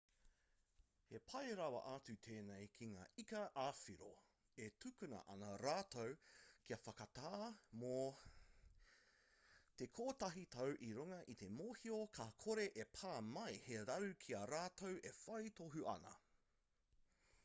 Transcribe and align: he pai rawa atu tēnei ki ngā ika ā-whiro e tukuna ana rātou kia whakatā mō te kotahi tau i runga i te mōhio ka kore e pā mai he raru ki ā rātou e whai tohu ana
he 1.09 1.17
pai 1.31 1.41
rawa 1.57 1.81
atu 1.89 2.13
tēnei 2.27 2.69
ki 2.77 2.87
ngā 2.93 3.03
ika 3.23 3.41
ā-whiro 3.63 4.07
e 4.69 4.69
tukuna 4.85 5.19
ana 5.35 5.51
rātou 5.63 6.15
kia 6.69 6.79
whakatā 6.87 7.33
mō 7.83 7.93
te 9.83 9.89
kotahi 10.01 10.47
tau 10.57 10.75
i 10.89 10.91
runga 11.01 11.21
i 11.37 11.39
te 11.45 11.51
mōhio 11.61 12.01
ka 12.19 12.29
kore 12.47 12.67
e 12.87 12.91
pā 12.99 13.13
mai 13.39 13.49
he 13.69 13.85
raru 13.93 14.19
ki 14.27 14.39
ā 14.43 14.43
rātou 14.57 14.99
e 15.15 15.17
whai 15.23 15.43
tohu 15.63 15.87
ana 15.97 16.19